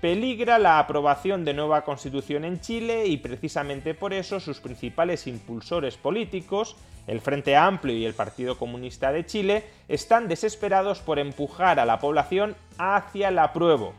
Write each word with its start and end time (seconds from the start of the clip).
Peligra 0.00 0.58
la 0.58 0.78
aprobación 0.78 1.44
de 1.44 1.52
nueva 1.52 1.82
constitución 1.82 2.46
en 2.46 2.58
Chile 2.60 3.06
y 3.06 3.18
precisamente 3.18 3.92
por 3.92 4.14
eso 4.14 4.40
sus 4.40 4.58
principales 4.58 5.26
impulsores 5.26 5.98
políticos, 5.98 6.76
el 7.06 7.20
Frente 7.20 7.54
Amplio 7.54 7.94
y 7.94 8.06
el 8.06 8.14
Partido 8.14 8.56
Comunista 8.56 9.12
de 9.12 9.26
Chile, 9.26 9.64
están 9.88 10.26
desesperados 10.26 11.00
por 11.00 11.18
empujar 11.18 11.78
a 11.78 11.84
la 11.84 11.98
población 11.98 12.56
hacia 12.78 13.28
el 13.28 13.38
apruebo. 13.38 13.92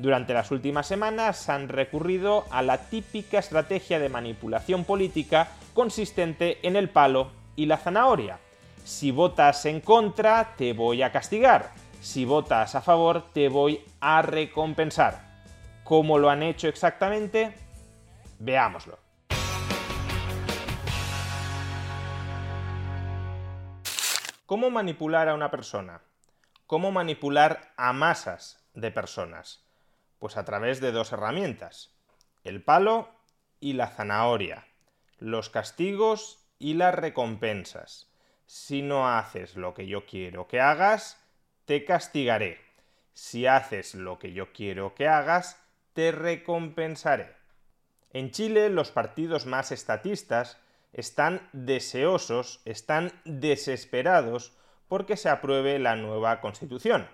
Durante 0.00 0.34
las 0.34 0.50
últimas 0.50 0.88
semanas 0.88 1.48
han 1.48 1.68
recurrido 1.68 2.46
a 2.50 2.60
la 2.62 2.78
típica 2.88 3.38
estrategia 3.38 4.00
de 4.00 4.08
manipulación 4.08 4.82
política 4.82 5.50
consistente 5.72 6.58
en 6.66 6.74
el 6.74 6.88
palo 6.88 7.30
y 7.54 7.66
la 7.66 7.76
zanahoria. 7.76 8.40
Si 8.84 9.12
votas 9.12 9.66
en 9.66 9.80
contra, 9.80 10.56
te 10.56 10.72
voy 10.72 11.02
a 11.02 11.12
castigar. 11.12 11.70
Si 12.00 12.24
votas 12.24 12.74
a 12.74 12.82
favor, 12.82 13.22
te 13.32 13.48
voy 13.48 13.80
a 14.00 14.20
recompensar. 14.20 15.33
¿Cómo 15.84 16.18
lo 16.18 16.30
han 16.30 16.42
hecho 16.42 16.66
exactamente? 16.66 17.54
Veámoslo. 18.38 18.98
¿Cómo 24.46 24.70
manipular 24.70 25.28
a 25.28 25.34
una 25.34 25.50
persona? 25.50 26.00
¿Cómo 26.66 26.90
manipular 26.90 27.74
a 27.76 27.92
masas 27.92 28.66
de 28.72 28.90
personas? 28.90 29.62
Pues 30.18 30.38
a 30.38 30.46
través 30.46 30.80
de 30.80 30.90
dos 30.90 31.12
herramientas, 31.12 31.94
el 32.44 32.62
palo 32.62 33.10
y 33.60 33.74
la 33.74 33.88
zanahoria, 33.88 34.66
los 35.18 35.50
castigos 35.50 36.46
y 36.58 36.74
las 36.74 36.94
recompensas. 36.94 38.10
Si 38.46 38.80
no 38.80 39.06
haces 39.06 39.56
lo 39.56 39.74
que 39.74 39.86
yo 39.86 40.06
quiero 40.06 40.48
que 40.48 40.62
hagas, 40.62 41.22
te 41.66 41.84
castigaré. 41.84 42.58
Si 43.12 43.46
haces 43.46 43.94
lo 43.94 44.18
que 44.18 44.32
yo 44.32 44.50
quiero 44.52 44.94
que 44.94 45.08
hagas, 45.08 45.63
te 45.94 46.12
recompensaré. 46.12 47.34
En 48.12 48.30
Chile 48.30 48.68
los 48.68 48.90
partidos 48.90 49.46
más 49.46 49.72
estatistas 49.72 50.58
están 50.92 51.48
deseosos, 51.52 52.60
están 52.64 53.12
desesperados 53.24 54.52
porque 54.88 55.16
se 55.16 55.28
apruebe 55.28 55.78
la 55.78 55.96
nueva 55.96 56.40
constitución. 56.40 57.08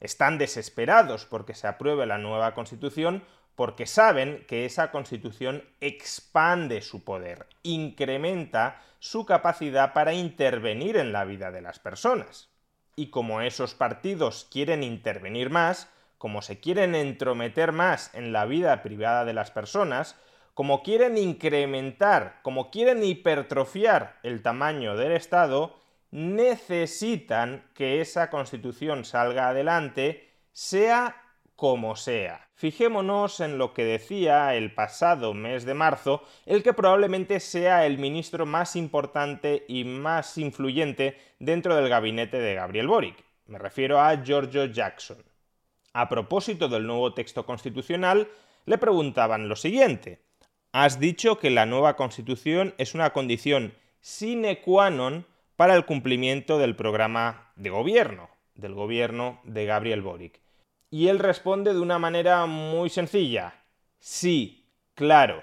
Están 0.00 0.38
desesperados 0.38 1.26
porque 1.26 1.54
se 1.54 1.68
apruebe 1.68 2.06
la 2.06 2.18
nueva 2.18 2.54
constitución 2.54 3.22
porque 3.54 3.86
saben 3.86 4.44
que 4.48 4.64
esa 4.64 4.90
constitución 4.90 5.62
expande 5.80 6.80
su 6.80 7.04
poder, 7.04 7.46
incrementa 7.62 8.82
su 9.00 9.26
capacidad 9.26 9.92
para 9.92 10.14
intervenir 10.14 10.96
en 10.96 11.12
la 11.12 11.24
vida 11.24 11.50
de 11.50 11.60
las 11.60 11.78
personas. 11.78 12.48
Y 12.96 13.10
como 13.10 13.42
esos 13.42 13.74
partidos 13.74 14.48
quieren 14.50 14.82
intervenir 14.82 15.50
más, 15.50 15.88
como 16.20 16.42
se 16.42 16.60
quieren 16.60 16.94
entrometer 16.94 17.72
más 17.72 18.14
en 18.14 18.30
la 18.30 18.44
vida 18.44 18.82
privada 18.82 19.24
de 19.24 19.32
las 19.32 19.50
personas, 19.50 20.20
como 20.52 20.82
quieren 20.82 21.16
incrementar, 21.16 22.40
como 22.42 22.70
quieren 22.70 23.02
hipertrofiar 23.02 24.18
el 24.22 24.42
tamaño 24.42 24.98
del 24.98 25.12
Estado, 25.12 25.78
necesitan 26.10 27.64
que 27.72 28.02
esa 28.02 28.28
constitución 28.28 29.06
salga 29.06 29.48
adelante, 29.48 30.28
sea 30.52 31.16
como 31.56 31.96
sea. 31.96 32.48
Fijémonos 32.52 33.40
en 33.40 33.56
lo 33.56 33.72
que 33.72 33.86
decía 33.86 34.54
el 34.54 34.74
pasado 34.74 35.32
mes 35.32 35.64
de 35.64 35.72
marzo 35.72 36.22
el 36.44 36.62
que 36.62 36.74
probablemente 36.74 37.40
sea 37.40 37.86
el 37.86 37.96
ministro 37.96 38.44
más 38.44 38.76
importante 38.76 39.64
y 39.68 39.84
más 39.84 40.36
influyente 40.36 41.16
dentro 41.38 41.76
del 41.76 41.88
gabinete 41.88 42.38
de 42.38 42.56
Gabriel 42.56 42.88
Boric. 42.88 43.24
Me 43.46 43.58
refiero 43.58 43.98
a 43.98 44.22
Giorgio 44.22 44.66
Jackson. 44.66 45.29
A 45.92 46.08
propósito 46.08 46.68
del 46.68 46.86
nuevo 46.86 47.14
texto 47.14 47.44
constitucional, 47.44 48.28
le 48.66 48.78
preguntaban 48.78 49.48
lo 49.48 49.56
siguiente. 49.56 50.22
Has 50.72 51.00
dicho 51.00 51.38
que 51.38 51.50
la 51.50 51.66
nueva 51.66 51.96
constitución 51.96 52.74
es 52.78 52.94
una 52.94 53.10
condición 53.10 53.74
sine 54.00 54.60
qua 54.62 54.88
non 54.90 55.26
para 55.56 55.74
el 55.74 55.84
cumplimiento 55.84 56.58
del 56.58 56.76
programa 56.76 57.52
de 57.56 57.70
gobierno, 57.70 58.30
del 58.54 58.74
gobierno 58.74 59.40
de 59.44 59.66
Gabriel 59.66 60.00
Boric. 60.00 60.40
Y 60.90 61.08
él 61.08 61.18
responde 61.18 61.74
de 61.74 61.80
una 61.80 61.98
manera 61.98 62.46
muy 62.46 62.88
sencilla. 62.88 63.54
Sí, 63.98 64.70
claro. 64.94 65.42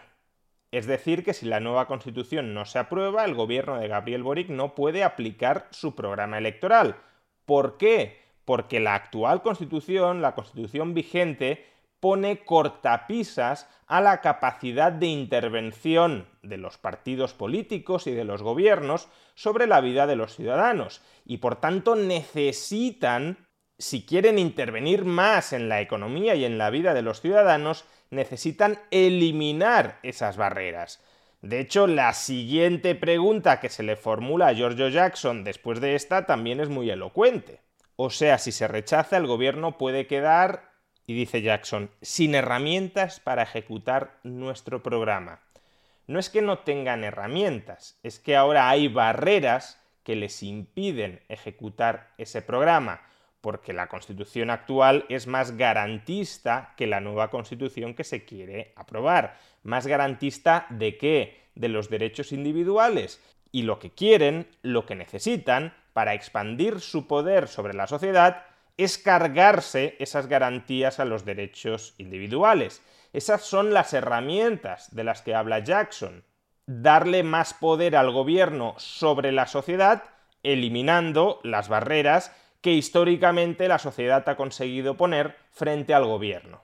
Es 0.72 0.88
decir, 0.88 1.24
que 1.24 1.34
si 1.34 1.46
la 1.46 1.60
nueva 1.60 1.88
constitución 1.88 2.54
no 2.54 2.66
se 2.66 2.80
aprueba, 2.80 3.26
el 3.26 3.36
gobierno 3.36 3.78
de 3.78 3.88
Gabriel 3.88 4.24
Boric 4.24 4.50
no 4.50 4.76
puede 4.76 5.04
aplicar 5.04 5.68
su 5.72 5.96
programa 5.96 6.38
electoral. 6.38 6.98
¿Por 7.46 7.78
qué? 7.78 8.27
Porque 8.48 8.80
la 8.80 8.96
actual 8.96 9.42
constitución, 9.42 10.22
la 10.22 10.34
constitución 10.34 10.94
vigente, 10.94 11.66
pone 12.00 12.46
cortapisas 12.46 13.68
a 13.88 14.00
la 14.00 14.22
capacidad 14.22 14.90
de 14.90 15.08
intervención 15.08 16.30
de 16.44 16.56
los 16.56 16.78
partidos 16.78 17.34
políticos 17.34 18.08
y 18.08 18.12
de 18.12 18.24
los 18.24 18.44
gobiernos 18.44 19.10
sobre 19.36 19.68
la 19.68 19.82
vida 19.82 20.08
de 20.08 20.16
los 20.16 20.34
ciudadanos 20.34 21.02
y 21.26 21.40
por 21.40 21.58
tanto 21.58 21.98
necesitan, 21.98 23.50
si 23.78 24.06
quieren 24.06 24.40
intervenir 24.40 25.04
más 25.04 25.52
en 25.52 25.68
la 25.68 25.82
economía 25.82 26.36
y 26.36 26.46
en 26.46 26.58
la 26.58 26.70
vida 26.70 26.94
de 26.94 27.02
los 27.02 27.20
ciudadanos, 27.20 27.84
necesitan 28.12 28.80
eliminar 28.92 30.00
esas 30.04 30.38
barreras. 30.38 31.04
De 31.42 31.60
hecho, 31.60 31.86
la 31.86 32.14
siguiente 32.14 32.96
pregunta 32.96 33.60
que 33.60 33.68
se 33.68 33.84
le 33.84 33.98
formula 33.98 34.48
a 34.48 34.54
Giorgio 34.54 34.88
Jackson 34.88 35.44
después 35.44 35.82
de 35.82 35.96
esta 35.96 36.26
también 36.26 36.62
es 36.62 36.70
muy 36.70 36.90
elocuente. 36.90 37.67
O 38.00 38.12
sea, 38.12 38.38
si 38.38 38.52
se 38.52 38.68
rechaza, 38.68 39.18
el 39.18 39.26
gobierno 39.26 39.80
puede 39.80 40.06
quedar, 40.06 40.72
y 41.08 41.16
dice 41.16 41.42
Jackson, 41.42 41.90
sin 42.04 42.36
herramientas 42.36 43.20
para 43.20 43.42
ejecutar 43.42 44.20
nuestro 44.22 44.84
programa. 44.84 45.42
No 46.06 46.20
es 46.20 46.30
que 46.30 46.44
no 46.44 46.60
tengan 46.60 47.04
herramientas, 47.04 48.00
es 48.04 48.20
que 48.20 48.36
ahora 48.36 48.70
hay 48.70 48.88
barreras 48.88 49.82
que 50.04 50.16
les 50.16 50.44
impiden 50.44 51.24
ejecutar 51.28 52.14
ese 52.20 52.44
programa, 52.44 53.02
porque 53.42 53.74
la 53.74 53.88
constitución 53.88 54.52
actual 54.52 55.06
es 55.10 55.26
más 55.26 55.58
garantista 55.58 56.76
que 56.78 56.86
la 56.86 57.00
nueva 57.00 57.32
constitución 57.32 57.96
que 57.96 58.04
se 58.04 58.26
quiere 58.26 58.74
aprobar. 58.76 59.40
Más 59.64 59.88
garantista 59.88 60.68
de 60.70 60.98
qué? 60.98 61.50
De 61.56 61.68
los 61.68 61.90
derechos 61.90 62.32
individuales. 62.32 63.20
Y 63.58 63.64
lo 63.64 63.80
que 63.80 63.90
quieren, 63.90 64.48
lo 64.62 64.86
que 64.86 64.94
necesitan, 64.94 65.74
para 65.94 66.14
expandir 66.14 66.80
su 66.80 67.08
poder 67.08 67.48
sobre 67.48 67.74
la 67.74 67.88
sociedad 67.88 68.44
es 68.78 69.00
cargarse 69.00 69.96
esas 69.98 70.28
garantías 70.28 71.00
a 71.00 71.06
los 71.06 71.26
derechos 71.26 71.96
individuales. 71.98 72.84
Esas 73.14 73.42
son 73.42 73.74
las 73.74 73.94
herramientas 73.94 74.94
de 74.94 75.04
las 75.04 75.24
que 75.24 75.34
habla 75.34 75.58
Jackson. 75.58 76.24
Darle 76.68 77.24
más 77.24 77.56
poder 77.56 77.96
al 77.96 78.12
gobierno 78.12 78.76
sobre 78.78 79.32
la 79.32 79.48
sociedad, 79.48 80.04
eliminando 80.44 81.40
las 81.42 81.68
barreras 81.68 82.32
que 82.62 82.74
históricamente 82.74 83.68
la 83.68 83.80
sociedad 83.80 84.30
ha 84.30 84.36
conseguido 84.38 84.98
poner 84.98 85.36
frente 85.50 85.96
al 85.96 86.06
gobierno. 86.06 86.64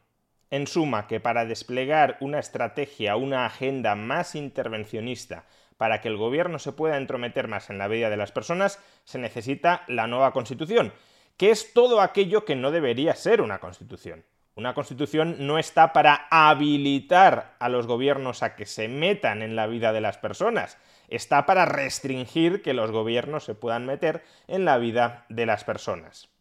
En 0.52 0.68
suma, 0.68 1.08
que 1.08 1.20
para 1.20 1.46
desplegar 1.46 2.18
una 2.20 2.38
estrategia, 2.38 3.16
una 3.16 3.48
agenda 3.48 3.96
más 3.96 4.36
intervencionista, 4.36 5.46
para 5.84 6.00
que 6.00 6.08
el 6.08 6.16
gobierno 6.16 6.60
se 6.60 6.72
pueda 6.72 6.96
entrometer 6.96 7.50
más 7.50 7.70
en 7.70 7.78
la 7.78 7.90
vida 7.90 8.10
de 8.10 8.16
las 8.16 8.32
personas, 8.32 8.80
se 9.04 9.20
necesita 9.20 9.84
la 9.90 10.08
nueva 10.08 10.32
constitución, 10.32 10.94
que 11.36 11.52
es 11.52 11.74
todo 11.74 12.00
aquello 12.00 12.46
que 12.46 12.56
no 12.56 12.72
debería 12.72 13.16
ser 13.16 13.42
una 13.42 13.60
constitución. 13.60 14.24
Una 14.56 14.76
constitución 14.76 15.46
no 15.46 15.60
está 15.60 15.92
para 15.92 16.28
habilitar 16.32 17.58
a 17.60 17.68
los 17.68 17.86
gobiernos 17.86 18.44
a 18.44 18.56
que 18.56 18.66
se 18.66 18.88
metan 18.88 19.42
en 19.42 19.58
la 19.58 19.68
vida 19.68 19.92
de 19.92 20.00
las 20.00 20.18
personas, 20.18 20.78
está 21.10 21.46
para 21.46 21.66
restringir 21.66 22.62
que 22.62 22.74
los 22.74 22.92
gobiernos 22.92 23.44
se 23.44 23.54
puedan 23.54 23.86
meter 23.86 24.24
en 24.48 24.64
la 24.64 24.78
vida 24.78 25.26
de 25.28 25.46
las 25.46 25.66
personas. 25.66 26.33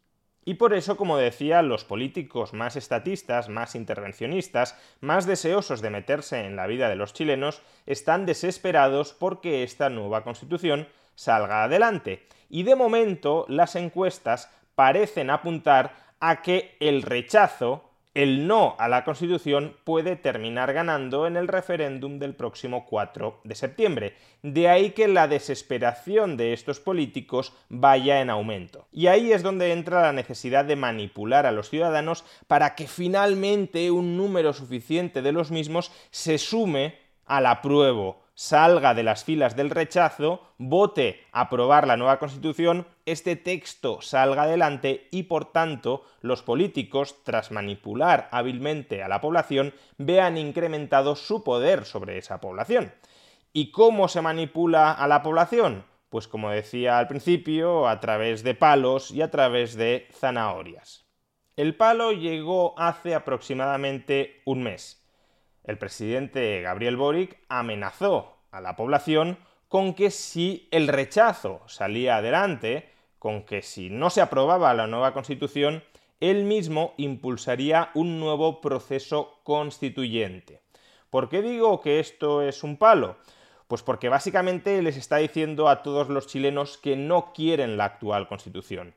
Y 0.44 0.54
por 0.54 0.74
eso, 0.74 0.96
como 0.96 1.16
decía, 1.16 1.62
los 1.62 1.84
políticos 1.84 2.52
más 2.52 2.74
estatistas, 2.74 3.48
más 3.48 3.74
intervencionistas, 3.74 4.76
más 5.00 5.26
deseosos 5.26 5.80
de 5.80 5.90
meterse 5.90 6.44
en 6.44 6.56
la 6.56 6.66
vida 6.66 6.88
de 6.88 6.96
los 6.96 7.12
chilenos, 7.12 7.62
están 7.86 8.26
desesperados 8.26 9.12
porque 9.12 9.62
esta 9.62 9.88
nueva 9.88 10.24
constitución 10.24 10.88
salga 11.14 11.62
adelante. 11.62 12.26
Y 12.48 12.64
de 12.64 12.74
momento 12.74 13.46
las 13.48 13.76
encuestas 13.76 14.50
parecen 14.74 15.30
apuntar 15.30 15.94
a 16.18 16.42
que 16.42 16.76
el 16.80 17.02
rechazo 17.02 17.91
el 18.14 18.46
no 18.46 18.76
a 18.78 18.88
la 18.88 19.04
Constitución 19.04 19.76
puede 19.84 20.16
terminar 20.16 20.72
ganando 20.72 21.26
en 21.26 21.36
el 21.36 21.48
referéndum 21.48 22.18
del 22.18 22.34
próximo 22.34 22.86
4 22.86 23.40
de 23.44 23.54
septiembre. 23.54 24.16
De 24.42 24.68
ahí 24.68 24.90
que 24.90 25.08
la 25.08 25.28
desesperación 25.28 26.36
de 26.36 26.52
estos 26.52 26.78
políticos 26.78 27.54
vaya 27.68 28.20
en 28.20 28.28
aumento. 28.28 28.86
Y 28.92 29.06
ahí 29.06 29.32
es 29.32 29.42
donde 29.42 29.72
entra 29.72 30.02
la 30.02 30.12
necesidad 30.12 30.64
de 30.64 30.76
manipular 30.76 31.46
a 31.46 31.52
los 31.52 31.70
ciudadanos 31.70 32.24
para 32.46 32.74
que 32.74 32.86
finalmente 32.86 33.90
un 33.90 34.16
número 34.16 34.52
suficiente 34.52 35.22
de 35.22 35.32
los 35.32 35.50
mismos 35.50 35.90
se 36.10 36.38
sume 36.38 36.98
al 37.24 37.46
apruebo 37.46 38.21
salga 38.42 38.92
de 38.92 39.04
las 39.04 39.22
filas 39.22 39.54
del 39.54 39.70
rechazo, 39.70 40.42
vote 40.58 41.24
aprobar 41.30 41.86
la 41.86 41.96
nueva 41.96 42.18
constitución, 42.18 42.88
este 43.06 43.36
texto 43.36 44.00
salga 44.00 44.42
adelante 44.42 45.06
y 45.12 45.24
por 45.24 45.52
tanto 45.52 46.04
los 46.22 46.42
políticos, 46.42 47.22
tras 47.22 47.52
manipular 47.52 48.28
hábilmente 48.32 49.04
a 49.04 49.08
la 49.08 49.20
población, 49.20 49.72
vean 49.96 50.38
incrementado 50.38 51.14
su 51.14 51.44
poder 51.44 51.84
sobre 51.84 52.18
esa 52.18 52.40
población. 52.40 52.92
¿Y 53.52 53.70
cómo 53.70 54.08
se 54.08 54.22
manipula 54.22 54.90
a 54.90 55.06
la 55.06 55.22
población? 55.22 55.84
Pues 56.08 56.26
como 56.26 56.50
decía 56.50 56.98
al 56.98 57.06
principio, 57.06 57.86
a 57.86 58.00
través 58.00 58.42
de 58.42 58.56
palos 58.56 59.12
y 59.12 59.22
a 59.22 59.30
través 59.30 59.76
de 59.76 60.08
zanahorias. 60.10 61.06
El 61.54 61.76
palo 61.76 62.10
llegó 62.10 62.74
hace 62.76 63.14
aproximadamente 63.14 64.42
un 64.46 64.64
mes 64.64 65.02
el 65.64 65.78
presidente 65.78 66.60
Gabriel 66.60 66.96
Boric 66.96 67.38
amenazó 67.48 68.31
a 68.52 68.60
la 68.60 68.76
población 68.76 69.38
con 69.68 69.94
que 69.94 70.10
si 70.10 70.68
el 70.70 70.86
rechazo 70.86 71.62
salía 71.66 72.16
adelante, 72.16 72.90
con 73.18 73.42
que 73.44 73.62
si 73.62 73.90
no 73.90 74.10
se 74.10 74.20
aprobaba 74.20 74.74
la 74.74 74.86
nueva 74.86 75.12
constitución, 75.12 75.82
él 76.20 76.44
mismo 76.44 76.94
impulsaría 76.98 77.90
un 77.94 78.20
nuevo 78.20 78.60
proceso 78.60 79.40
constituyente. 79.42 80.60
¿Por 81.10 81.28
qué 81.28 81.42
digo 81.42 81.80
que 81.80 81.98
esto 81.98 82.42
es 82.42 82.62
un 82.62 82.76
palo? 82.76 83.16
Pues 83.66 83.82
porque 83.82 84.08
básicamente 84.08 84.80
les 84.82 84.96
está 84.96 85.16
diciendo 85.16 85.68
a 85.68 85.82
todos 85.82 86.08
los 86.08 86.26
chilenos 86.26 86.78
que 86.78 86.94
no 86.96 87.32
quieren 87.32 87.76
la 87.76 87.86
actual 87.86 88.28
constitución. 88.28 88.94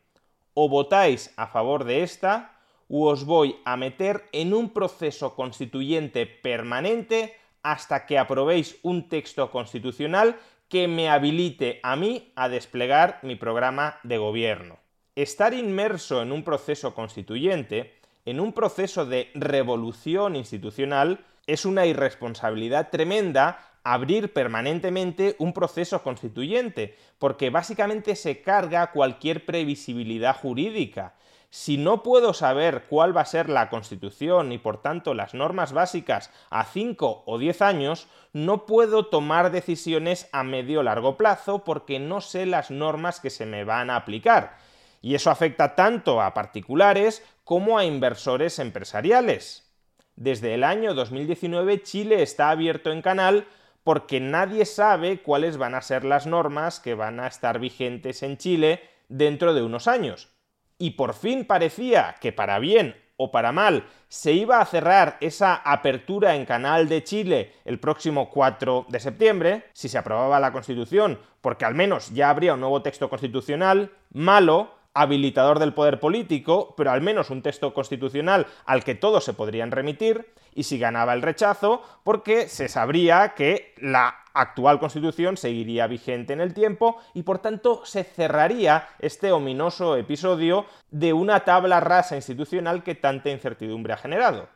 O 0.54 0.69
votáis 0.69 1.34
a 1.38 1.48
favor 1.48 1.86
de 1.86 2.04
esta 2.04 2.60
os 2.88 3.25
voy 3.25 3.58
a 3.66 3.78
meter 3.78 4.25
en 4.31 4.54
un 4.54 4.69
proceso 4.69 5.36
constituyente 5.36 6.25
permanente 6.25 7.34
hasta 7.65 8.06
que 8.06 8.19
aprobéis 8.19 8.77
un 8.83 9.09
texto 9.09 9.50
constitucional 9.50 10.38
que 10.69 10.88
me 10.88 11.09
habilite 11.09 11.79
a 11.81 11.95
mí 11.95 12.31
a 12.35 12.47
desplegar 12.47 13.19
mi 13.23 13.35
programa 13.35 14.00
de 14.03 14.19
gobierno. 14.19 14.77
Estar 15.15 15.56
inmerso 15.56 16.21
en 16.21 16.31
un 16.31 16.44
proceso 16.44 16.94
constituyente, 16.94 17.95
en 18.23 18.39
un 18.39 18.53
proceso 18.53 19.07
de 19.07 19.31
revolución 19.33 20.35
institucional, 20.35 21.25
es 21.47 21.65
una 21.65 21.88
irresponsabilidad 21.88 22.91
tremenda 22.91 23.59
abrir 23.83 24.31
permanentemente 24.31 25.35
un 25.39 25.51
proceso 25.51 26.03
constituyente, 26.03 26.95
porque 27.17 27.50
básicamente 27.50 28.15
se 28.15 28.41
carga 28.41 28.91
cualquier 28.91 29.44
previsibilidad 29.44 30.35
jurídica 30.35 31.15
si 31.56 31.78
no 31.78 32.04
puedo 32.04 32.34
saber 32.34 32.84
cuál 32.90 33.16
va 33.16 33.22
a 33.22 33.25
ser 33.25 33.48
la 33.48 33.69
Constitución 33.69 34.52
y 34.52 34.57
por 34.57 34.81
tanto 34.81 35.13
las 35.13 35.34
normas 35.34 35.72
básicas 35.72 36.30
a 36.50 36.66
5 36.66 37.24
o 37.25 37.38
10 37.38 37.62
años, 37.62 38.10
no 38.34 38.66
puedo 38.66 39.06
tomar 39.06 39.52
decisiones 39.52 40.28
a 40.34 40.44
medio 40.44 40.81
o 40.81 40.84
largo 40.84 41.16
plazo 41.16 41.63
porque 41.63 41.98
no 41.98 42.19
sé 42.19 42.46
las 42.46 42.72
normas 42.72 43.22
que 43.22 43.30
se 43.30 43.46
me 43.46 43.63
van 43.63 43.90
a 43.90 43.96
aplicar. 43.96 44.57
Y 45.02 45.16
eso 45.16 45.31
afecta 45.31 45.75
tanto 45.75 46.22
a 46.22 46.34
particulares 46.34 47.24
como 47.46 47.78
a 47.78 47.86
inversores 47.86 48.60
empresariales. 48.60 49.74
Desde 50.18 50.56
el 50.56 50.63
año 50.66 50.94
2019 50.94 51.84
Chile 51.84 52.22
está 52.22 52.50
abierto 52.50 52.92
en 52.92 53.01
canal 53.01 53.48
porque 53.86 54.19
nadie 54.19 54.66
sabe 54.66 55.22
cuáles 55.22 55.56
van 55.56 55.74
a 55.74 55.81
ser 55.81 56.04
las 56.04 56.28
normas 56.28 56.81
que 56.81 56.96
van 56.96 57.22
a 57.22 57.28
estar 57.28 57.60
vigentes 57.60 58.24
en 58.24 58.36
Chile 58.36 58.81
dentro 59.08 59.54
de 59.54 59.62
unos 59.62 59.88
años 59.88 60.35
y 60.77 60.92
por 60.92 61.13
fin 61.13 61.45
parecía 61.45 62.16
que 62.19 62.31
para 62.31 62.60
bien 62.60 62.95
o 63.18 63.31
para 63.31 63.51
mal 63.51 63.86
se 64.07 64.33
iba 64.33 64.60
a 64.60 64.66
cerrar 64.66 65.18
esa 65.22 65.56
apertura 65.56 66.36
en 66.36 66.45
Canal 66.45 66.89
de 66.89 67.04
Chile 67.04 67.54
el 67.63 67.80
próximo 67.80 68.30
4 68.30 68.88
de 68.89 69.00
septiembre, 69.00 69.66
si 69.74 69.89
se 69.89 69.98
aprobaba 69.98 70.39
la 70.39 70.51
Constitución, 70.51 71.19
porque 71.42 71.66
al 71.66 71.75
menos 71.75 72.13
ya 72.13 72.30
habría 72.30 72.54
un 72.54 72.60
nuevo 72.60 72.81
texto 72.81 73.10
constitucional, 73.10 73.92
malo, 74.12 74.72
habilitador 74.95 75.59
del 75.59 75.74
poder 75.74 76.00
político, 76.00 76.74
pero 76.75 76.89
al 76.89 77.01
menos 77.01 77.30
un 77.30 77.42
texto 77.44 77.74
constitucional 77.74 78.47
al 78.65 78.83
que 78.83 78.95
todos 78.95 79.25
se 79.25 79.33
podrían 79.33 79.71
remitir, 79.71 80.33
y 80.56 80.63
si 80.63 80.80
ganaba 80.80 81.13
el 81.13 81.21
rechazo, 81.21 81.83
porque 82.03 82.47
se 82.47 82.69
sabría 82.69 83.33
que 83.36 83.75
la 83.77 84.15
actual 84.33 84.80
constitución 84.80 85.36
seguiría 85.36 85.88
vigente 85.88 86.31
en 86.31 86.39
el 86.39 86.53
tiempo 86.53 86.97
y 87.13 87.24
por 87.24 87.39
tanto 87.39 87.86
se 87.86 88.03
cerraría 88.06 88.88
este 89.00 89.31
ominoso 89.33 89.97
episodio 89.97 90.65
de 90.92 91.13
una 91.13 91.41
tabla 91.41 91.81
rasa 91.81 92.15
institucional 92.15 92.81
que 92.83 92.95
tanta 92.95 93.30
incertidumbre 93.30 93.94
ha 93.94 93.98
generado. 93.98 94.48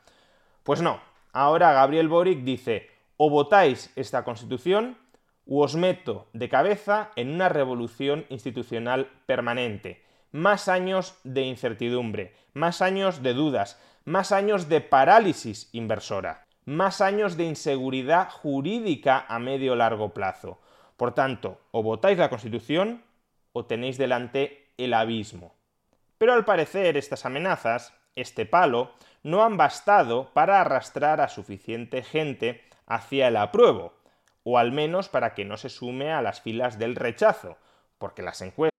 Pues 0.63 0.81
no, 0.81 1.01
ahora 1.33 1.73
Gabriel 1.73 2.07
Boric 2.07 2.43
dice, 2.43 2.89
o 3.17 3.29
votáis 3.29 3.91
esta 3.97 4.23
constitución, 4.23 4.97
o 5.45 5.63
os 5.63 5.75
meto 5.75 6.27
de 6.31 6.47
cabeza 6.47 7.11
en 7.17 7.33
una 7.33 7.49
revolución 7.49 8.25
institucional 8.29 9.09
permanente 9.25 10.08
más 10.31 10.67
años 10.67 11.17
de 11.23 11.41
incertidumbre, 11.41 12.33
más 12.53 12.81
años 12.81 13.23
de 13.23 13.33
dudas, 13.33 13.79
más 14.05 14.31
años 14.31 14.69
de 14.69 14.81
parálisis 14.81 15.69
inversora, 15.71 16.45
más 16.65 17.01
años 17.01 17.37
de 17.37 17.45
inseguridad 17.45 18.29
jurídica 18.29 19.25
a 19.27 19.39
medio 19.39 19.75
largo 19.75 20.13
plazo. 20.13 20.59
Por 20.97 21.13
tanto, 21.13 21.61
o 21.71 21.83
votáis 21.83 22.17
la 22.17 22.29
Constitución 22.29 23.03
o 23.53 23.65
tenéis 23.65 23.97
delante 23.97 24.71
el 24.77 24.93
abismo. 24.93 25.55
Pero 26.17 26.33
al 26.33 26.45
parecer 26.45 26.97
estas 26.97 27.25
amenazas, 27.25 27.93
este 28.15 28.45
palo, 28.45 28.91
no 29.23 29.43
han 29.43 29.57
bastado 29.57 30.29
para 30.33 30.61
arrastrar 30.61 31.21
a 31.21 31.29
suficiente 31.29 32.03
gente 32.03 32.63
hacia 32.85 33.27
el 33.27 33.37
apruebo, 33.37 33.93
o 34.43 34.57
al 34.57 34.71
menos 34.71 35.09
para 35.09 35.33
que 35.33 35.45
no 35.45 35.57
se 35.57 35.69
sume 35.69 36.11
a 36.11 36.21
las 36.21 36.41
filas 36.41 36.79
del 36.79 36.95
rechazo, 36.95 37.57
porque 37.97 38.21
las 38.21 38.41
encuestas 38.41 38.78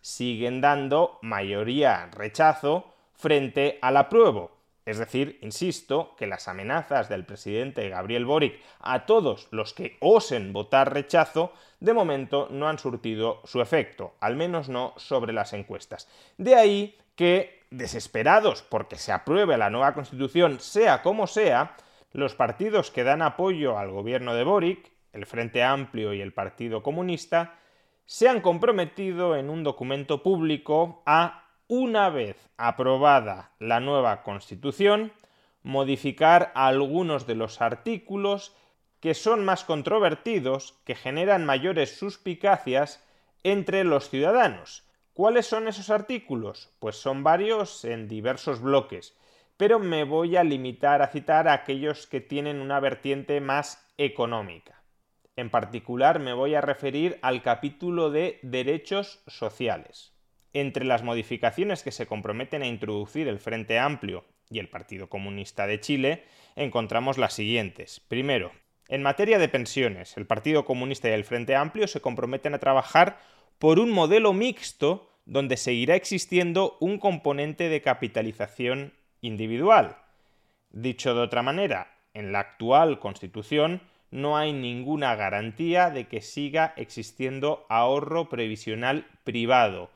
Siguen 0.00 0.60
dando 0.60 1.18
mayoría 1.22 2.08
rechazo 2.12 2.94
frente 3.14 3.78
al 3.82 3.96
apruebo. 3.96 4.58
Es 4.86 4.96
decir, 4.96 5.38
insisto, 5.42 6.14
que 6.16 6.26
las 6.26 6.48
amenazas 6.48 7.10
del 7.10 7.26
presidente 7.26 7.88
Gabriel 7.90 8.24
Boric 8.24 8.58
a 8.80 9.04
todos 9.04 9.48
los 9.50 9.74
que 9.74 9.98
osen 10.00 10.54
votar 10.54 10.94
rechazo 10.94 11.52
de 11.78 11.92
momento 11.92 12.48
no 12.50 12.68
han 12.68 12.78
surtido 12.78 13.42
su 13.44 13.60
efecto, 13.60 14.14
al 14.20 14.36
menos 14.36 14.70
no 14.70 14.94
sobre 14.96 15.34
las 15.34 15.52
encuestas. 15.52 16.08
De 16.38 16.54
ahí 16.54 16.96
que, 17.16 17.66
desesperados 17.70 18.62
porque 18.62 18.96
se 18.96 19.12
apruebe 19.12 19.58
la 19.58 19.68
nueva 19.68 19.92
constitución, 19.92 20.58
sea 20.58 21.02
como 21.02 21.26
sea, 21.26 21.76
los 22.12 22.34
partidos 22.34 22.90
que 22.90 23.04
dan 23.04 23.20
apoyo 23.20 23.78
al 23.78 23.90
gobierno 23.90 24.34
de 24.34 24.44
Boric, 24.44 24.90
el 25.12 25.26
Frente 25.26 25.62
Amplio 25.62 26.14
y 26.14 26.22
el 26.22 26.32
Partido 26.32 26.82
Comunista, 26.82 27.58
se 28.08 28.26
han 28.26 28.40
comprometido 28.40 29.36
en 29.36 29.50
un 29.50 29.62
documento 29.62 30.22
público 30.22 31.02
a, 31.04 31.44
una 31.68 32.08
vez 32.08 32.48
aprobada 32.56 33.52
la 33.58 33.80
nueva 33.80 34.22
Constitución, 34.22 35.12
modificar 35.62 36.50
algunos 36.54 37.26
de 37.26 37.34
los 37.34 37.60
artículos 37.60 38.56
que 39.00 39.12
son 39.12 39.44
más 39.44 39.62
controvertidos, 39.62 40.80
que 40.86 40.94
generan 40.94 41.44
mayores 41.44 41.98
suspicacias 41.98 43.04
entre 43.42 43.84
los 43.84 44.08
ciudadanos. 44.08 44.88
¿Cuáles 45.12 45.44
son 45.44 45.68
esos 45.68 45.90
artículos? 45.90 46.70
Pues 46.78 46.96
son 46.96 47.22
varios 47.22 47.84
en 47.84 48.08
diversos 48.08 48.62
bloques, 48.62 49.18
pero 49.58 49.78
me 49.78 50.04
voy 50.04 50.38
a 50.38 50.44
limitar 50.44 51.02
a 51.02 51.08
citar 51.08 51.46
a 51.46 51.52
aquellos 51.52 52.06
que 52.06 52.22
tienen 52.22 52.62
una 52.62 52.80
vertiente 52.80 53.42
más 53.42 53.86
económica. 53.98 54.77
En 55.38 55.50
particular 55.50 56.18
me 56.18 56.32
voy 56.32 56.56
a 56.56 56.60
referir 56.60 57.16
al 57.22 57.42
capítulo 57.42 58.10
de 58.10 58.40
derechos 58.42 59.22
sociales. 59.28 60.12
Entre 60.52 60.84
las 60.84 61.04
modificaciones 61.04 61.84
que 61.84 61.92
se 61.92 62.08
comprometen 62.08 62.62
a 62.62 62.66
introducir 62.66 63.28
el 63.28 63.38
Frente 63.38 63.78
Amplio 63.78 64.24
y 64.50 64.58
el 64.58 64.68
Partido 64.68 65.08
Comunista 65.08 65.68
de 65.68 65.78
Chile, 65.78 66.24
encontramos 66.56 67.18
las 67.18 67.34
siguientes. 67.34 68.00
Primero, 68.00 68.50
en 68.88 69.04
materia 69.04 69.38
de 69.38 69.48
pensiones, 69.48 70.16
el 70.16 70.26
Partido 70.26 70.64
Comunista 70.64 71.08
y 71.08 71.12
el 71.12 71.22
Frente 71.22 71.54
Amplio 71.54 71.86
se 71.86 72.00
comprometen 72.00 72.54
a 72.54 72.58
trabajar 72.58 73.20
por 73.60 73.78
un 73.78 73.92
modelo 73.92 74.32
mixto 74.32 75.08
donde 75.24 75.56
seguirá 75.56 75.94
existiendo 75.94 76.76
un 76.80 76.98
componente 76.98 77.68
de 77.68 77.80
capitalización 77.80 78.92
individual. 79.20 79.98
Dicho 80.70 81.14
de 81.14 81.20
otra 81.20 81.44
manera, 81.44 81.94
en 82.12 82.32
la 82.32 82.40
actual 82.40 82.98
Constitución 82.98 83.82
no 84.10 84.36
hay 84.36 84.52
ninguna 84.52 85.14
garantía 85.16 85.90
de 85.90 86.06
que 86.06 86.20
siga 86.20 86.72
existiendo 86.76 87.66
ahorro 87.68 88.28
previsional 88.28 89.06
privado. 89.24 89.90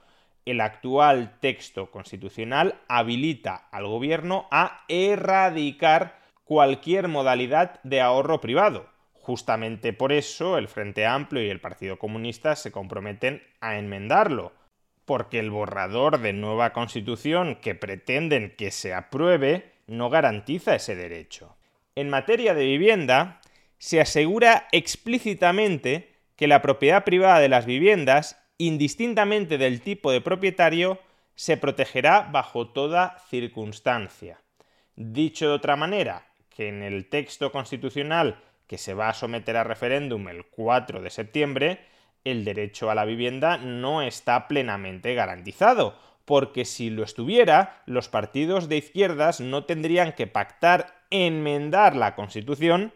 El 0.44 0.60
actual 0.60 1.38
texto 1.40 1.90
constitucional 1.90 2.74
habilita 2.88 3.68
al 3.70 3.86
gobierno 3.86 4.48
a 4.50 4.84
erradicar 4.88 6.18
cualquier 6.44 7.08
modalidad 7.08 7.80
de 7.82 8.00
ahorro 8.00 8.40
privado. 8.40 8.86
Justamente 9.14 9.92
por 9.92 10.12
eso 10.12 10.58
el 10.58 10.66
Frente 10.66 11.06
Amplio 11.06 11.44
y 11.44 11.48
el 11.48 11.60
Partido 11.60 11.96
Comunista 11.96 12.56
se 12.56 12.72
comprometen 12.72 13.42
a 13.60 13.78
enmendarlo, 13.78 14.52
porque 15.04 15.38
el 15.38 15.50
borrador 15.50 16.18
de 16.18 16.32
nueva 16.32 16.72
constitución 16.72 17.56
que 17.56 17.76
pretenden 17.76 18.54
que 18.56 18.72
se 18.72 18.92
apruebe 18.92 19.72
no 19.86 20.10
garantiza 20.10 20.74
ese 20.74 20.96
derecho. 20.96 21.56
En 21.94 22.10
materia 22.10 22.54
de 22.54 22.64
vivienda, 22.64 23.41
se 23.82 24.00
asegura 24.00 24.68
explícitamente 24.70 26.14
que 26.36 26.46
la 26.46 26.62
propiedad 26.62 27.02
privada 27.02 27.40
de 27.40 27.48
las 27.48 27.66
viviendas, 27.66 28.40
indistintamente 28.56 29.58
del 29.58 29.80
tipo 29.80 30.12
de 30.12 30.20
propietario, 30.20 31.00
se 31.34 31.56
protegerá 31.56 32.28
bajo 32.30 32.68
toda 32.68 33.18
circunstancia. 33.28 34.40
Dicho 34.94 35.48
de 35.48 35.54
otra 35.54 35.74
manera, 35.74 36.28
que 36.48 36.68
en 36.68 36.84
el 36.84 37.08
texto 37.08 37.50
constitucional 37.50 38.40
que 38.68 38.78
se 38.78 38.94
va 38.94 39.08
a 39.08 39.14
someter 39.14 39.56
a 39.56 39.64
referéndum 39.64 40.28
el 40.28 40.46
4 40.46 41.02
de 41.02 41.10
septiembre, 41.10 41.80
el 42.22 42.44
derecho 42.44 42.88
a 42.88 42.94
la 42.94 43.04
vivienda 43.04 43.56
no 43.56 44.02
está 44.02 44.46
plenamente 44.46 45.12
garantizado, 45.14 45.98
porque 46.24 46.66
si 46.66 46.88
lo 46.88 47.02
estuviera, 47.02 47.82
los 47.86 48.08
partidos 48.08 48.68
de 48.68 48.76
izquierdas 48.76 49.40
no 49.40 49.64
tendrían 49.64 50.12
que 50.12 50.28
pactar 50.28 51.02
enmendar 51.10 51.96
la 51.96 52.14
Constitución 52.14 52.92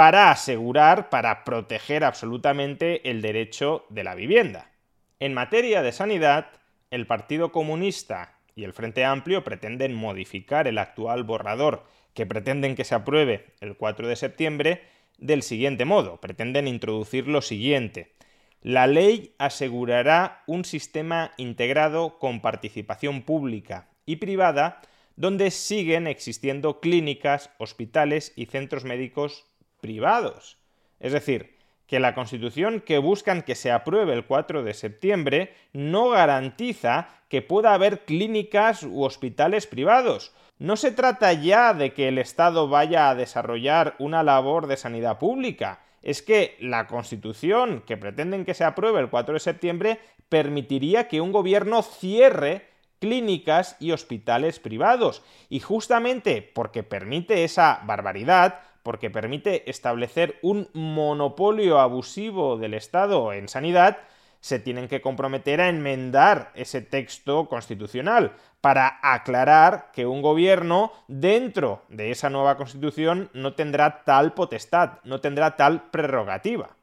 para 0.00 0.30
asegurar, 0.30 1.10
para 1.10 1.44
proteger 1.44 2.04
absolutamente 2.04 3.10
el 3.10 3.20
derecho 3.20 3.84
de 3.90 4.02
la 4.02 4.14
vivienda. 4.14 4.70
En 5.18 5.34
materia 5.34 5.82
de 5.82 5.92
sanidad, 5.92 6.46
el 6.90 7.06
Partido 7.06 7.52
Comunista 7.52 8.38
y 8.56 8.64
el 8.64 8.72
Frente 8.72 9.04
Amplio 9.04 9.44
pretenden 9.44 9.92
modificar 9.92 10.66
el 10.68 10.78
actual 10.78 11.24
borrador 11.24 11.84
que 12.14 12.24
pretenden 12.24 12.76
que 12.76 12.84
se 12.84 12.94
apruebe 12.94 13.52
el 13.60 13.76
4 13.76 14.08
de 14.08 14.16
septiembre 14.16 14.84
del 15.18 15.42
siguiente 15.42 15.84
modo. 15.84 16.18
Pretenden 16.18 16.66
introducir 16.66 17.28
lo 17.28 17.42
siguiente. 17.42 18.14
La 18.62 18.86
ley 18.86 19.34
asegurará 19.36 20.44
un 20.46 20.64
sistema 20.64 21.32
integrado 21.36 22.18
con 22.18 22.40
participación 22.40 23.20
pública 23.20 23.90
y 24.06 24.16
privada 24.16 24.80
donde 25.16 25.50
siguen 25.50 26.06
existiendo 26.06 26.80
clínicas, 26.80 27.50
hospitales 27.58 28.32
y 28.34 28.46
centros 28.46 28.84
médicos 28.86 29.49
privados. 29.80 30.58
Es 30.98 31.12
decir, 31.12 31.56
que 31.86 31.98
la 31.98 32.14
Constitución 32.14 32.80
que 32.80 32.98
buscan 32.98 33.42
que 33.42 33.56
se 33.56 33.72
apruebe 33.72 34.12
el 34.12 34.24
4 34.24 34.62
de 34.62 34.74
septiembre 34.74 35.54
no 35.72 36.10
garantiza 36.10 37.08
que 37.28 37.42
pueda 37.42 37.74
haber 37.74 38.04
clínicas 38.04 38.84
u 38.84 39.02
hospitales 39.02 39.66
privados. 39.66 40.32
No 40.58 40.76
se 40.76 40.92
trata 40.92 41.32
ya 41.32 41.74
de 41.74 41.92
que 41.92 42.06
el 42.08 42.18
Estado 42.18 42.68
vaya 42.68 43.10
a 43.10 43.14
desarrollar 43.14 43.96
una 43.98 44.22
labor 44.22 44.66
de 44.66 44.76
sanidad 44.76 45.18
pública, 45.18 45.80
es 46.02 46.22
que 46.22 46.56
la 46.60 46.86
Constitución 46.86 47.82
que 47.86 47.96
pretenden 47.96 48.44
que 48.44 48.54
se 48.54 48.64
apruebe 48.64 49.00
el 49.00 49.10
4 49.10 49.34
de 49.34 49.40
septiembre 49.40 50.00
permitiría 50.28 51.08
que 51.08 51.20
un 51.20 51.32
gobierno 51.32 51.82
cierre 51.82 52.68
clínicas 53.00 53.76
y 53.80 53.92
hospitales 53.92 54.60
privados. 54.60 55.22
Y 55.48 55.60
justamente 55.60 56.48
porque 56.54 56.82
permite 56.82 57.44
esa 57.44 57.80
barbaridad, 57.84 58.60
porque 58.82 59.10
permite 59.10 59.68
establecer 59.70 60.38
un 60.42 60.68
monopolio 60.72 61.78
abusivo 61.78 62.56
del 62.56 62.74
Estado 62.74 63.32
en 63.32 63.48
sanidad, 63.48 63.98
se 64.40 64.58
tienen 64.58 64.88
que 64.88 65.02
comprometer 65.02 65.60
a 65.60 65.68
enmendar 65.68 66.50
ese 66.54 66.80
texto 66.80 67.48
constitucional 67.48 68.32
para 68.60 68.98
aclarar 69.02 69.90
que 69.92 70.06
un 70.06 70.22
gobierno 70.22 70.92
dentro 71.08 71.82
de 71.88 72.10
esa 72.10 72.30
nueva 72.30 72.56
constitución 72.56 73.30
no 73.34 73.54
tendrá 73.54 74.02
tal 74.04 74.32
potestad, 74.32 74.98
no 75.04 75.20
tendrá 75.20 75.56
tal 75.56 75.90
prerrogativa. 75.90 76.76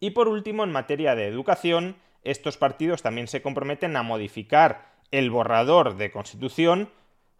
Y 0.00 0.10
por 0.10 0.28
último, 0.28 0.64
en 0.64 0.72
materia 0.72 1.14
de 1.14 1.26
educación, 1.26 1.96
estos 2.22 2.56
partidos 2.56 3.02
también 3.02 3.28
se 3.28 3.42
comprometen 3.42 3.96
a 3.96 4.02
modificar 4.02 4.94
el 5.10 5.30
borrador 5.30 5.96
de 5.96 6.10
constitución 6.10 6.88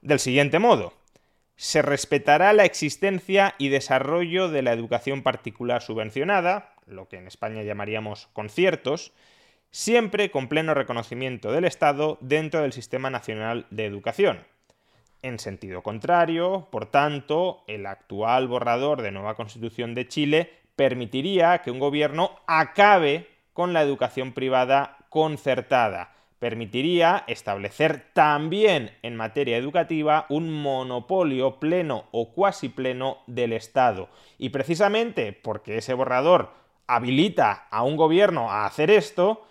del 0.03 0.19
siguiente 0.19 0.59
modo 0.59 0.93
se 1.57 1.83
respetará 1.83 2.53
la 2.53 2.65
existencia 2.65 3.55
y 3.59 3.69
desarrollo 3.69 4.49
de 4.49 4.63
la 4.63 4.73
educación 4.73 5.23
particular 5.23 5.83
subvencionada, 5.83 6.75
lo 6.87 7.09
que 7.09 7.19
en 7.19 7.27
España 7.27 7.63
llamaríamos 7.63 8.29
conciertos, 8.33 9.13
siempre 9.71 10.31
con 10.31 10.49
pleno 10.49 10.75
reconocimiento 10.75 11.53
del 11.53 11.65
Estado 11.65 12.19
dentro 12.21 12.63
del 12.63 12.73
Sistema 12.73 13.11
Nacional 13.11 13.67
de 13.71 13.87
Educación. 13.87 14.45
En 15.23 15.39
sentido 15.39 15.83
contrario, 15.83 16.69
por 16.71 16.87
tanto, 16.87 17.65
el 17.67 17.87
actual 17.87 18.47
borrador 18.47 19.01
de 19.01 19.11
nueva 19.11 19.35
Constitución 19.35 19.95
de 19.95 20.07
Chile 20.07 20.53
permitiría 20.77 21.63
que 21.63 21.71
un 21.71 21.79
gobierno 21.79 22.39
acabe 22.47 23.29
con 23.53 23.73
la 23.73 23.83
educación 23.83 24.33
privada 24.33 24.99
concertada, 25.09 26.15
permitiría 26.45 27.25
establecer 27.27 28.11
también 28.13 28.91
en 29.01 29.17
materia 29.17 29.57
educativa 29.57 30.27
un 30.29 30.53
monopolio 30.53 31.59
pleno 31.59 32.05
o 32.11 32.35
cuasi 32.35 32.69
pleno 32.69 33.17
del 33.27 33.55
Estado. 33.55 34.11
Y 34.37 34.51
precisamente 34.51 35.33
porque 35.33 35.79
ese 35.79 35.95
borrador 35.95 36.51
habilita 36.87 37.67
a 37.71 37.83
un 37.83 37.97
gobierno 37.97 38.51
a 38.51 38.67
hacer 38.67 38.91
esto, 38.91 39.47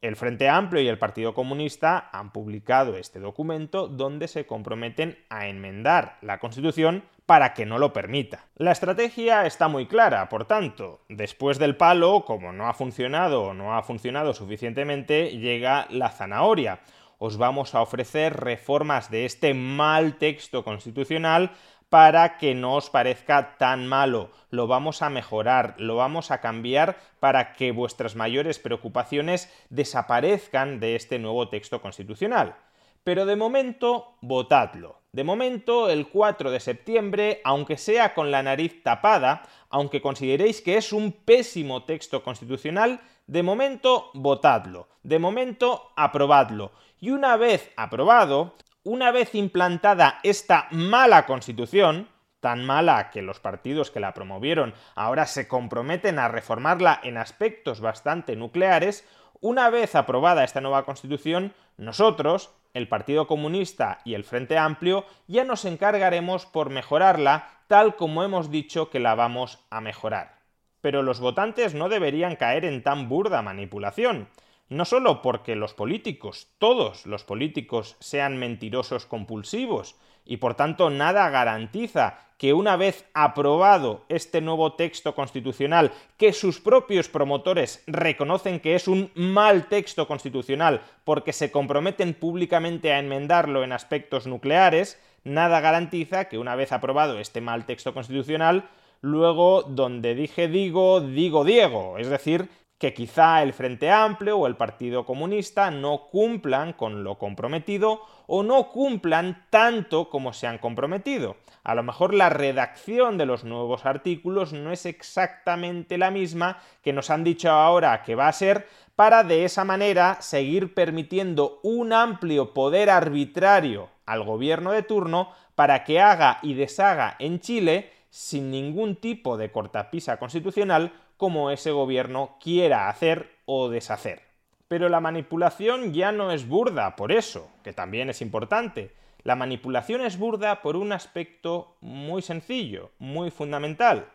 el 0.00 0.14
Frente 0.14 0.48
Amplio 0.48 0.80
y 0.80 0.86
el 0.86 0.96
Partido 0.96 1.34
Comunista 1.34 2.08
han 2.12 2.30
publicado 2.30 2.96
este 2.96 3.18
documento 3.18 3.88
donde 3.88 4.28
se 4.28 4.46
comprometen 4.46 5.18
a 5.30 5.48
enmendar 5.48 6.18
la 6.22 6.38
Constitución 6.38 7.02
para 7.28 7.52
que 7.52 7.66
no 7.66 7.76
lo 7.76 7.92
permita. 7.92 8.46
La 8.56 8.72
estrategia 8.72 9.44
está 9.44 9.68
muy 9.68 9.84
clara, 9.84 10.30
por 10.30 10.46
tanto, 10.46 11.02
después 11.10 11.58
del 11.58 11.76
palo, 11.76 12.24
como 12.24 12.52
no 12.52 12.68
ha 12.68 12.72
funcionado 12.72 13.42
o 13.42 13.52
no 13.52 13.76
ha 13.76 13.82
funcionado 13.82 14.32
suficientemente, 14.32 15.36
llega 15.36 15.86
la 15.90 16.08
zanahoria. 16.08 16.80
Os 17.18 17.36
vamos 17.36 17.74
a 17.74 17.82
ofrecer 17.82 18.34
reformas 18.34 19.10
de 19.10 19.26
este 19.26 19.52
mal 19.52 20.14
texto 20.14 20.64
constitucional 20.64 21.50
para 21.90 22.38
que 22.38 22.54
no 22.54 22.76
os 22.76 22.88
parezca 22.88 23.58
tan 23.58 23.86
malo. 23.86 24.30
Lo 24.48 24.66
vamos 24.66 25.02
a 25.02 25.10
mejorar, 25.10 25.74
lo 25.76 25.96
vamos 25.96 26.30
a 26.30 26.40
cambiar 26.40 26.96
para 27.20 27.52
que 27.52 27.72
vuestras 27.72 28.16
mayores 28.16 28.58
preocupaciones 28.58 29.52
desaparezcan 29.68 30.80
de 30.80 30.96
este 30.96 31.18
nuevo 31.18 31.50
texto 31.50 31.82
constitucional. 31.82 32.56
Pero 33.04 33.26
de 33.26 33.36
momento, 33.36 34.16
votadlo. 34.20 34.98
De 35.12 35.24
momento, 35.24 35.88
el 35.88 36.08
4 36.08 36.50
de 36.50 36.60
septiembre, 36.60 37.40
aunque 37.44 37.78
sea 37.78 38.14
con 38.14 38.30
la 38.30 38.42
nariz 38.42 38.82
tapada, 38.82 39.42
aunque 39.70 40.02
consideréis 40.02 40.60
que 40.60 40.76
es 40.76 40.92
un 40.92 41.12
pésimo 41.12 41.84
texto 41.84 42.22
constitucional, 42.22 43.00
de 43.26 43.42
momento 43.42 44.10
votadlo. 44.14 44.88
De 45.02 45.18
momento 45.18 45.92
aprobadlo. 45.96 46.72
Y 47.00 47.10
una 47.10 47.36
vez 47.36 47.72
aprobado, 47.76 48.54
una 48.82 49.10
vez 49.10 49.34
implantada 49.34 50.20
esta 50.22 50.68
mala 50.70 51.26
constitución, 51.26 52.08
tan 52.40 52.64
mala 52.64 53.10
que 53.10 53.22
los 53.22 53.40
partidos 53.40 53.90
que 53.90 54.00
la 54.00 54.14
promovieron 54.14 54.74
ahora 54.94 55.26
se 55.26 55.48
comprometen 55.48 56.18
a 56.18 56.28
reformarla 56.28 57.00
en 57.02 57.18
aspectos 57.18 57.80
bastante 57.80 58.36
nucleares, 58.36 59.06
una 59.40 59.70
vez 59.70 59.94
aprobada 59.94 60.44
esta 60.44 60.60
nueva 60.60 60.84
constitución, 60.84 61.54
nosotros, 61.76 62.50
el 62.74 62.88
Partido 62.88 63.26
Comunista 63.26 64.00
y 64.04 64.14
el 64.14 64.24
Frente 64.24 64.58
Amplio, 64.58 65.04
ya 65.26 65.44
nos 65.44 65.64
encargaremos 65.64 66.46
por 66.46 66.70
mejorarla 66.70 67.48
tal 67.66 67.96
como 67.96 68.24
hemos 68.24 68.50
dicho 68.50 68.90
que 68.90 69.00
la 69.00 69.14
vamos 69.14 69.64
a 69.70 69.80
mejorar. 69.80 70.38
Pero 70.80 71.02
los 71.02 71.20
votantes 71.20 71.74
no 71.74 71.88
deberían 71.88 72.36
caer 72.36 72.64
en 72.64 72.82
tan 72.82 73.08
burda 73.08 73.42
manipulación. 73.42 74.28
No 74.68 74.84
solo 74.84 75.22
porque 75.22 75.56
los 75.56 75.72
políticos, 75.72 76.48
todos 76.58 77.06
los 77.06 77.24
políticos, 77.24 77.96
sean 78.00 78.36
mentirosos 78.36 79.06
compulsivos, 79.06 79.96
y 80.28 80.36
por 80.36 80.54
tanto 80.54 80.90
nada 80.90 81.30
garantiza 81.30 82.18
que 82.36 82.52
una 82.52 82.76
vez 82.76 83.06
aprobado 83.14 84.04
este 84.10 84.40
nuevo 84.42 84.74
texto 84.74 85.14
constitucional, 85.14 85.90
que 86.18 86.32
sus 86.32 86.60
propios 86.60 87.08
promotores 87.08 87.82
reconocen 87.86 88.60
que 88.60 88.74
es 88.76 88.86
un 88.86 89.10
mal 89.14 89.68
texto 89.68 90.06
constitucional 90.06 90.82
porque 91.02 91.32
se 91.32 91.50
comprometen 91.50 92.12
públicamente 92.14 92.92
a 92.92 92.98
enmendarlo 92.98 93.64
en 93.64 93.72
aspectos 93.72 94.26
nucleares, 94.26 95.00
nada 95.24 95.60
garantiza 95.60 96.28
que 96.28 96.38
una 96.38 96.54
vez 96.54 96.72
aprobado 96.72 97.18
este 97.18 97.40
mal 97.40 97.64
texto 97.64 97.94
constitucional, 97.94 98.68
luego 99.00 99.62
donde 99.62 100.14
dije 100.14 100.46
digo, 100.46 101.00
digo 101.00 101.42
Diego, 101.44 101.96
es 101.98 102.08
decir, 102.08 102.50
que 102.78 102.94
quizá 102.94 103.42
el 103.42 103.52
Frente 103.52 103.90
Amplio 103.90 104.38
o 104.38 104.46
el 104.46 104.56
Partido 104.56 105.04
Comunista 105.04 105.70
no 105.70 106.06
cumplan 106.10 106.72
con 106.72 107.02
lo 107.02 107.18
comprometido 107.18 108.02
o 108.28 108.44
no 108.44 108.68
cumplan 108.68 109.46
tanto 109.50 110.08
como 110.08 110.32
se 110.32 110.46
han 110.46 110.58
comprometido. 110.58 111.36
A 111.64 111.74
lo 111.74 111.82
mejor 111.82 112.14
la 112.14 112.28
redacción 112.28 113.18
de 113.18 113.26
los 113.26 113.42
nuevos 113.42 113.84
artículos 113.84 114.52
no 114.52 114.70
es 114.70 114.86
exactamente 114.86 115.98
la 115.98 116.12
misma 116.12 116.58
que 116.82 116.92
nos 116.92 117.10
han 117.10 117.24
dicho 117.24 117.50
ahora 117.50 118.02
que 118.04 118.14
va 118.14 118.28
a 118.28 118.32
ser 118.32 118.68
para 118.94 119.24
de 119.24 119.44
esa 119.44 119.64
manera 119.64 120.18
seguir 120.20 120.74
permitiendo 120.74 121.58
un 121.62 121.92
amplio 121.92 122.54
poder 122.54 122.90
arbitrario 122.90 123.88
al 124.06 124.22
gobierno 124.22 124.70
de 124.72 124.82
turno 124.82 125.30
para 125.56 125.82
que 125.82 126.00
haga 126.00 126.38
y 126.42 126.54
deshaga 126.54 127.16
en 127.18 127.40
Chile 127.40 127.92
sin 128.10 128.50
ningún 128.50 128.96
tipo 128.96 129.36
de 129.36 129.50
cortapisa 129.50 130.16
constitucional 130.16 130.92
como 131.18 131.50
ese 131.50 131.72
gobierno 131.72 132.38
quiera 132.40 132.88
hacer 132.88 133.36
o 133.44 133.68
deshacer. 133.68 134.22
Pero 134.68 134.88
la 134.88 135.00
manipulación 135.00 135.92
ya 135.92 136.12
no 136.12 136.32
es 136.32 136.48
burda 136.48 136.96
por 136.96 137.12
eso, 137.12 137.50
que 137.62 137.74
también 137.74 138.08
es 138.08 138.22
importante. 138.22 138.94
La 139.24 139.34
manipulación 139.34 140.00
es 140.00 140.16
burda 140.18 140.62
por 140.62 140.76
un 140.76 140.92
aspecto 140.92 141.76
muy 141.80 142.22
sencillo, 142.22 142.92
muy 142.98 143.30
fundamental. 143.30 144.06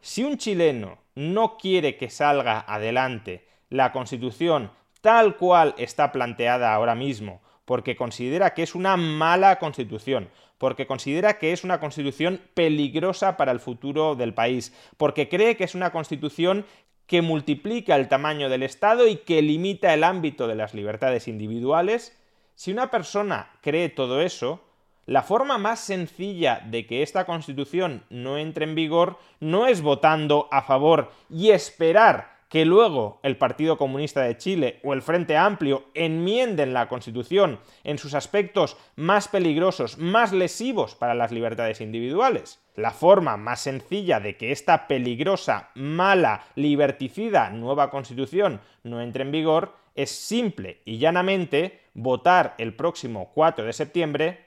Si 0.00 0.24
un 0.24 0.38
chileno 0.38 0.98
no 1.14 1.58
quiere 1.58 1.96
que 1.96 2.10
salga 2.10 2.64
adelante 2.66 3.46
la 3.68 3.92
constitución 3.92 4.70
tal 5.00 5.36
cual 5.36 5.74
está 5.78 6.12
planteada 6.12 6.72
ahora 6.72 6.94
mismo, 6.94 7.40
porque 7.64 7.96
considera 7.96 8.54
que 8.54 8.62
es 8.62 8.74
una 8.74 8.96
mala 8.96 9.58
constitución, 9.58 10.30
porque 10.58 10.86
considera 10.86 11.38
que 11.38 11.52
es 11.52 11.64
una 11.64 11.80
constitución 11.80 12.40
peligrosa 12.54 13.36
para 13.36 13.52
el 13.52 13.60
futuro 13.60 14.14
del 14.14 14.34
país, 14.34 14.74
porque 14.96 15.28
cree 15.28 15.56
que 15.56 15.64
es 15.64 15.74
una 15.74 15.90
constitución 15.90 16.66
que 17.06 17.22
multiplica 17.22 17.96
el 17.96 18.08
tamaño 18.08 18.48
del 18.50 18.62
Estado 18.62 19.08
y 19.08 19.16
que 19.16 19.40
limita 19.40 19.94
el 19.94 20.04
ámbito 20.04 20.46
de 20.46 20.56
las 20.56 20.74
libertades 20.74 21.26
individuales, 21.26 22.16
si 22.54 22.72
una 22.72 22.90
persona 22.90 23.50
cree 23.62 23.88
todo 23.88 24.20
eso, 24.20 24.60
la 25.06 25.22
forma 25.22 25.56
más 25.56 25.80
sencilla 25.80 26.60
de 26.66 26.86
que 26.86 27.02
esta 27.02 27.24
constitución 27.24 28.04
no 28.10 28.36
entre 28.36 28.64
en 28.64 28.74
vigor 28.74 29.18
no 29.40 29.66
es 29.66 29.80
votando 29.80 30.48
a 30.50 30.60
favor 30.60 31.10
y 31.30 31.48
esperar 31.48 32.37
que 32.48 32.64
luego 32.64 33.20
el 33.22 33.36
Partido 33.36 33.76
Comunista 33.76 34.22
de 34.22 34.36
Chile 34.36 34.80
o 34.82 34.94
el 34.94 35.02
Frente 35.02 35.36
Amplio 35.36 35.84
enmienden 35.94 36.72
la 36.72 36.88
Constitución 36.88 37.60
en 37.84 37.98
sus 37.98 38.14
aspectos 38.14 38.76
más 38.96 39.28
peligrosos, 39.28 39.98
más 39.98 40.32
lesivos 40.32 40.94
para 40.94 41.14
las 41.14 41.30
libertades 41.30 41.80
individuales. 41.80 42.60
La 42.74 42.90
forma 42.90 43.36
más 43.36 43.60
sencilla 43.60 44.20
de 44.20 44.36
que 44.36 44.52
esta 44.52 44.86
peligrosa, 44.86 45.70
mala, 45.74 46.44
liberticida 46.54 47.50
nueva 47.50 47.90
Constitución 47.90 48.60
no 48.82 49.00
entre 49.00 49.24
en 49.24 49.32
vigor 49.32 49.74
es 49.94 50.10
simple 50.10 50.80
y 50.84 50.98
llanamente 50.98 51.80
votar 51.92 52.54
el 52.58 52.74
próximo 52.74 53.32
4 53.34 53.64
de 53.64 53.72
septiembre 53.72 54.46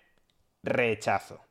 rechazo. 0.64 1.51